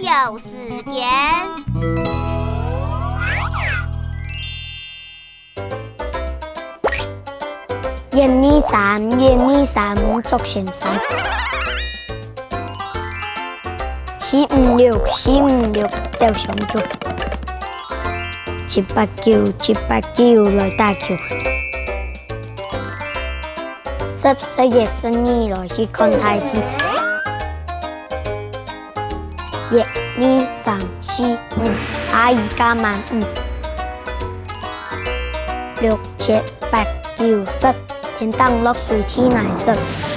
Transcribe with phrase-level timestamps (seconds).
[0.00, 0.48] 有时
[0.84, 0.94] 间
[8.12, 10.88] 一二三一二三抓先生
[14.20, 15.86] 四五六四五六
[16.18, 16.80] 走向九
[18.66, 21.14] 七八九七八九来打球。
[24.16, 26.91] 十十一十二老师看台戏
[29.71, 31.23] 一二三四
[31.57, 31.69] 五，
[32.13, 33.19] 阿姨加满五。
[35.81, 36.33] 六七
[36.71, 36.83] 八
[37.15, 37.73] 九十，
[38.17, 40.10] 天当落水天来湿。